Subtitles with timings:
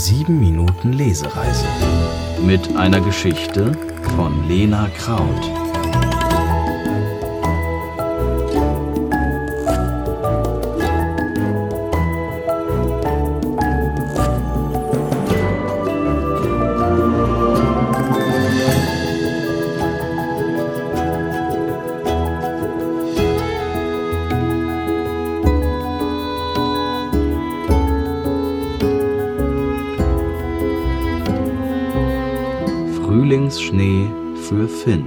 [0.00, 1.66] 7 Minuten Lesereise
[2.42, 3.72] mit einer Geschichte
[4.16, 5.69] von Lena Kraut.
[33.30, 35.06] Frühlingsschnee für Finn.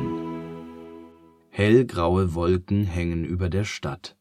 [1.49, 4.15] Hellgraue Wolken hängen über der Stadt.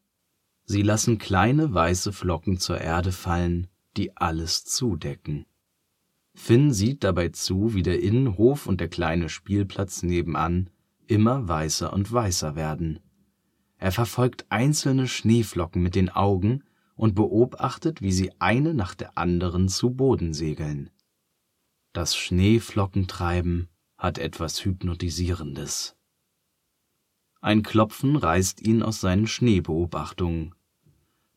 [0.65, 5.45] Sie lassen kleine weiße Flocken zur Erde fallen, die alles zudecken.
[6.35, 10.69] Finn sieht dabei zu, wie der Innenhof und der kleine Spielplatz nebenan
[11.07, 12.99] immer weißer und weißer werden.
[13.77, 16.65] Er verfolgt einzelne Schneeflocken mit den Augen
[16.97, 20.89] und beobachtet, wie sie eine nach der anderen zu Boden segeln.
[21.93, 23.69] Das Schneeflockentreiben
[24.03, 25.95] hat etwas Hypnotisierendes.
[27.39, 30.53] Ein Klopfen reißt ihn aus seinen Schneebeobachtungen.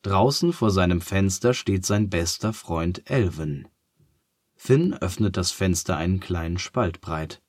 [0.01, 3.69] Draußen vor seinem Fenster steht sein bester Freund Elven.
[4.57, 7.41] Finn öffnet das Fenster einen kleinen Spalt breit.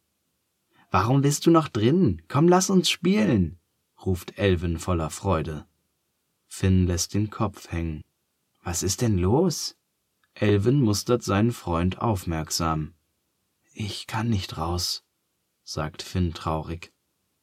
[0.93, 2.23] Warum bist du noch drin?
[2.29, 3.59] Komm, lass uns spielen,
[4.07, 5.67] ruft Elven voller Freude.
[6.47, 8.05] Finn lässt den Kopf hängen.
[8.63, 9.77] Was ist denn los?
[10.35, 12.95] Elven mustert seinen Freund aufmerksam.
[13.75, 15.05] Ich kann nicht raus,
[15.71, 16.95] sagt Finn traurig.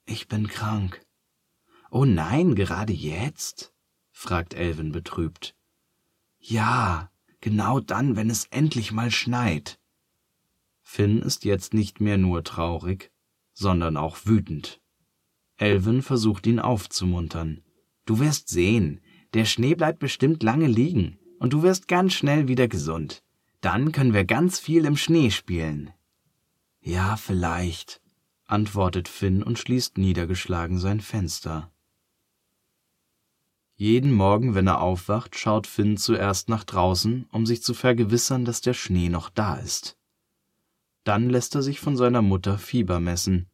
[0.07, 1.05] Ich bin krank.
[1.91, 3.71] Oh nein, gerade jetzt?
[4.09, 5.55] fragt Elven betrübt.
[6.39, 9.79] Ja, genau dann, wenn es endlich mal schneit.
[10.81, 13.11] Finn ist jetzt nicht mehr nur traurig,
[13.53, 14.81] sondern auch wütend.
[15.57, 17.63] Elven versucht ihn aufzumuntern.
[18.05, 19.01] Du wirst sehen,
[19.35, 23.21] der Schnee bleibt bestimmt lange liegen und du wirst ganz schnell wieder gesund.
[23.61, 25.91] Dann können wir ganz viel im Schnee spielen.
[26.81, 28.01] Ja, vielleicht,
[28.45, 31.71] antwortet Finn und schließt niedergeschlagen sein Fenster.
[33.77, 38.61] Jeden Morgen, wenn er aufwacht, schaut Finn zuerst nach draußen, um sich zu vergewissern, dass
[38.61, 39.97] der Schnee noch da ist.
[41.03, 43.49] Dann lässt er sich von seiner Mutter Fieber messen,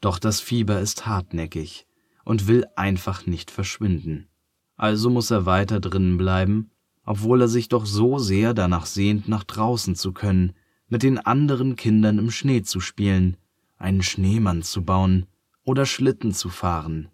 [0.00, 1.86] doch das Fieber ist hartnäckig
[2.24, 4.28] und will einfach nicht verschwinden.
[4.76, 6.70] Also muss er weiter drinnen bleiben,
[7.04, 10.54] obwohl er sich doch so sehr danach sehnt, nach draußen zu können,
[10.88, 13.36] mit den anderen Kindern im Schnee zu spielen,
[13.80, 15.26] einen Schneemann zu bauen
[15.64, 17.08] oder Schlitten zu fahren.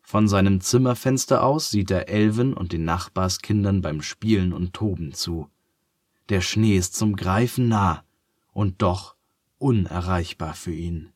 [0.00, 5.50] Von seinem Zimmerfenster aus sieht er Elven und den Nachbarskindern beim Spielen und Toben zu.
[6.28, 8.04] Der Schnee ist zum Greifen nah
[8.52, 9.16] und doch
[9.58, 11.10] unerreichbar für ihn.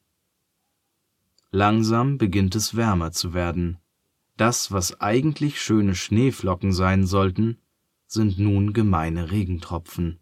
[1.53, 3.79] Langsam beginnt es wärmer zu werden.
[4.37, 7.59] Das, was eigentlich schöne Schneeflocken sein sollten,
[8.07, 10.19] sind nun gemeine Regentropfen.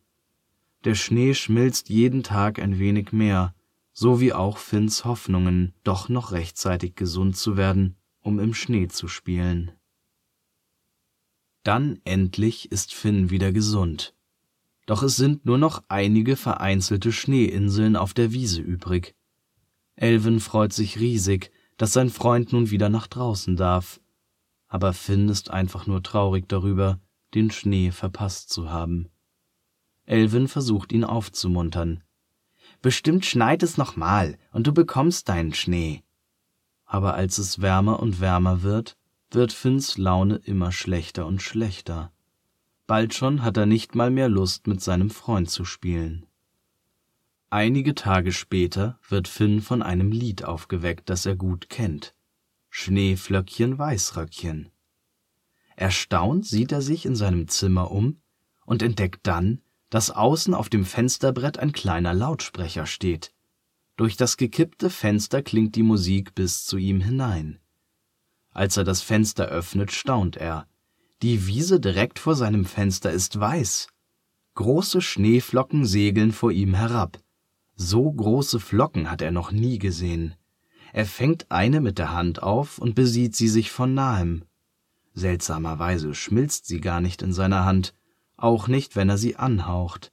[0.85, 3.55] Der Schnee schmilzt jeden Tag ein wenig mehr,
[4.00, 9.09] so wie auch Finns Hoffnungen, doch noch rechtzeitig gesund zu werden, um im Schnee zu
[9.09, 9.72] spielen.
[11.64, 14.14] Dann endlich ist Finn wieder gesund.
[14.87, 19.16] Doch es sind nur noch einige vereinzelte Schneeinseln auf der Wiese übrig.
[19.97, 24.00] Elven freut sich riesig, dass sein Freund nun wieder nach draußen darf.
[24.69, 27.00] Aber Finn ist einfach nur traurig darüber,
[27.34, 29.08] den Schnee verpasst zu haben.
[30.04, 32.04] Elven versucht ihn aufzumuntern.
[32.81, 36.03] Bestimmt schneit es noch mal und du bekommst deinen Schnee.
[36.84, 38.97] Aber als es wärmer und wärmer wird,
[39.31, 42.12] wird Finns Laune immer schlechter und schlechter.
[42.87, 46.25] Bald schon hat er nicht mal mehr Lust, mit seinem Freund zu spielen.
[47.50, 52.15] Einige Tage später wird Finn von einem Lied aufgeweckt, das er gut kennt.
[52.71, 54.71] Schneeflöckchen, Weißröckchen.
[55.77, 58.21] Erstaunt sieht er sich in seinem Zimmer um
[58.65, 63.32] und entdeckt dann, dass außen auf dem Fensterbrett ein kleiner Lautsprecher steht.
[63.97, 67.59] Durch das gekippte Fenster klingt die Musik bis zu ihm hinein.
[68.53, 70.66] Als er das Fenster öffnet, staunt er.
[71.22, 73.88] Die Wiese direkt vor seinem Fenster ist weiß.
[74.55, 77.19] Große Schneeflocken segeln vor ihm herab.
[77.75, 80.35] So große Flocken hat er noch nie gesehen.
[80.93, 84.44] Er fängt eine mit der Hand auf und besieht sie sich von nahem.
[85.14, 87.94] Seltsamerweise schmilzt sie gar nicht in seiner Hand,
[88.38, 90.12] auch nicht, wenn er sie anhaucht.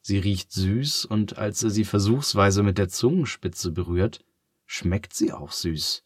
[0.00, 4.24] Sie riecht süß, und als er sie versuchsweise mit der Zungenspitze berührt,
[4.66, 6.02] schmeckt sie auch süß.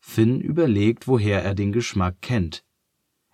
[0.00, 2.64] Finn überlegt, woher er den Geschmack kennt.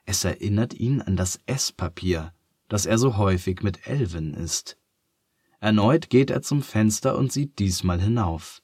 [0.05, 2.33] Es erinnert ihn an das Esspapier,
[2.69, 4.79] das er so häufig mit Elven isst.
[5.61, 8.63] Erneut geht er zum Fenster und sieht diesmal hinauf.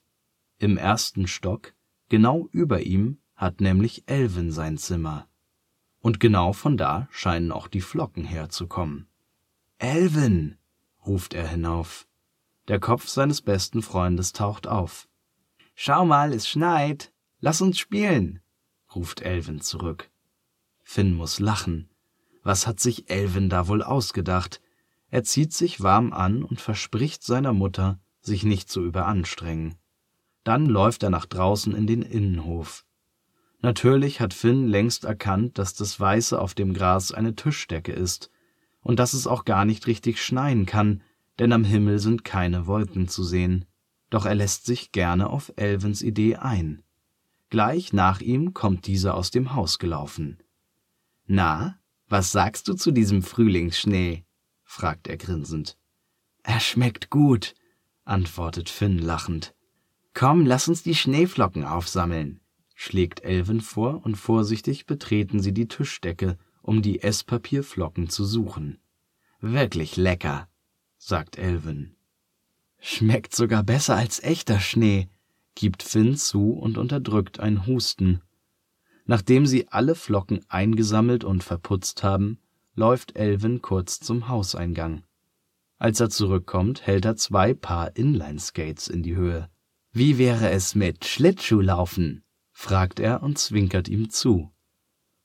[0.59, 1.75] Im ersten Stock,
[2.09, 5.29] genau über ihm, hat nämlich Elven sein Zimmer.
[6.05, 9.07] Und genau von da scheinen auch die Flocken herzukommen.
[9.79, 10.59] Elvin,
[11.07, 12.07] ruft er hinauf.
[12.69, 15.09] Der Kopf seines besten Freundes taucht auf.
[15.75, 17.11] Schau mal, es schneit.
[17.41, 18.41] Lass uns spielen,
[18.95, 20.11] ruft Elvin zurück.
[20.83, 21.89] Finn muss lachen.
[22.43, 24.61] Was hat sich Elvin da wohl ausgedacht?
[25.09, 29.77] Er zieht sich warm an und verspricht seiner Mutter, sich nicht zu überanstrengen.
[30.43, 32.85] Dann läuft er nach draußen in den Innenhof.
[33.65, 38.31] Natürlich hat Finn längst erkannt, dass das Weiße auf dem Gras eine Tischdecke ist
[38.83, 41.03] und dass es auch gar nicht richtig schneien kann,
[41.39, 43.65] denn am Himmel sind keine Wolken zu sehen.
[44.11, 46.83] Doch er lässt sich gerne auf Elvens Idee ein.
[47.49, 50.43] Gleich nach ihm kommt dieser aus dem Haus gelaufen.
[51.25, 54.27] Na, was sagst du zu diesem Frühlingsschnee?
[54.63, 55.79] fragt er grinsend.
[56.43, 57.55] Er schmeckt gut,
[58.05, 59.55] antwortet Finn lachend.
[60.13, 62.41] Komm, lass uns die Schneeflocken aufsammeln,
[62.75, 68.79] schlägt Elven vor, und vorsichtig betreten sie die Tischdecke, um die Esspapierflocken zu suchen.
[69.41, 70.49] Wirklich lecker,
[70.99, 71.97] sagt Elven.
[72.79, 75.09] Schmeckt sogar besser als echter Schnee,
[75.55, 78.21] gibt Finn zu und unterdrückt ein Husten.
[79.07, 82.39] Nachdem sie alle Flocken eingesammelt und verputzt haben,
[82.75, 85.05] läuft Elven kurz zum Hauseingang.
[85.79, 89.51] Als er zurückkommt, hält er zwei Paar Inline-Skates in die Höhe.
[89.93, 92.24] Wie wäre es mit Schlittschuhlaufen?
[92.55, 94.51] Fragt er und zwinkert ihm zu.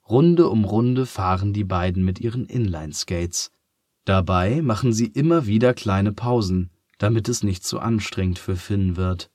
[0.09, 3.51] Runde um Runde fahren die beiden mit ihren Inline-Skates.
[4.03, 9.31] Dabei machen sie immer wieder kleine Pausen, damit es nicht zu anstrengend für Finn wird.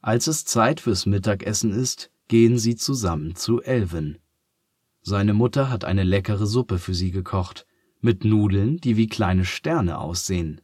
[0.00, 4.18] Als es Zeit fürs Mittagessen ist, gehen sie zusammen zu Elvin.
[5.02, 7.66] Seine Mutter hat eine leckere Suppe für sie gekocht,
[8.00, 10.62] mit Nudeln, die wie kleine Sterne aussehen.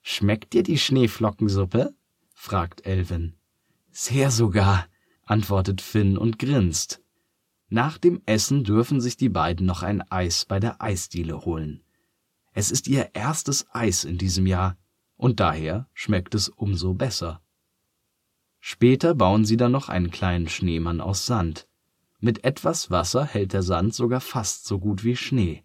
[0.00, 1.94] Schmeckt dir die Schneeflockensuppe?
[2.32, 3.34] fragt Elvin.
[3.90, 4.86] Sehr sogar,
[5.32, 7.00] antwortet Finn und grinst.
[7.70, 11.82] Nach dem Essen dürfen sich die beiden noch ein Eis bei der Eisdiele holen.
[12.52, 14.76] Es ist ihr erstes Eis in diesem Jahr,
[15.16, 17.40] und daher schmeckt es umso besser.
[18.60, 21.66] Später bauen sie dann noch einen kleinen Schneemann aus Sand.
[22.20, 25.64] Mit etwas Wasser hält der Sand sogar fast so gut wie Schnee.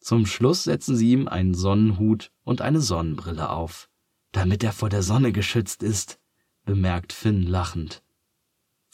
[0.00, 3.90] Zum Schluss setzen sie ihm einen Sonnenhut und eine Sonnenbrille auf,
[4.32, 6.18] damit er vor der Sonne geschützt ist,
[6.64, 8.02] bemerkt Finn lachend.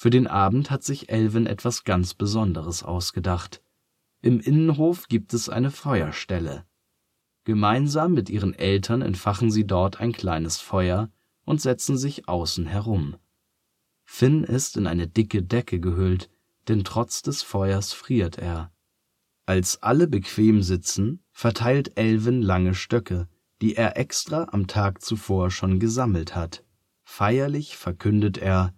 [0.02, 3.62] Für den Abend hat sich Elvin etwas ganz Besonderes ausgedacht.
[4.20, 6.66] Im Innenhof gibt es eine Feuerstelle.
[7.44, 11.08] Gemeinsam mit ihren Eltern entfachen sie dort ein kleines Feuer
[11.44, 13.14] und setzen sich außen herum.
[14.02, 16.28] Finn ist in eine dicke Decke gehüllt,
[16.66, 18.72] denn trotz des Feuers friert er.
[19.46, 23.28] Als alle bequem sitzen, verteilt Elvin lange Stöcke,
[23.60, 26.64] die er extra am Tag zuvor schon gesammelt hat.
[27.04, 28.74] Feierlich verkündet er,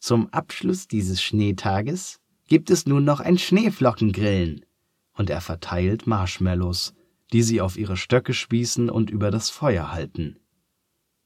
[0.00, 4.64] zum Abschluss dieses Schneetages gibt es nun noch ein Schneeflockengrillen.
[5.12, 6.94] Und er verteilt Marshmallows,
[7.32, 10.40] die sie auf ihre Stöcke spießen und über das Feuer halten.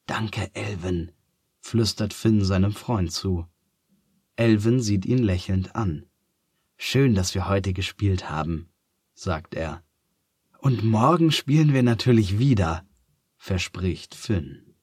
[0.06, 1.12] Danke, Elvin,
[1.60, 3.46] flüstert Finn seinem Freund zu.
[4.36, 6.06] Elvin sieht ihn lächelnd an.
[6.76, 8.68] Schön, dass wir heute gespielt haben,
[9.14, 9.84] sagt er.
[10.58, 12.84] Und morgen spielen wir natürlich wieder,
[13.36, 14.74] verspricht Finn.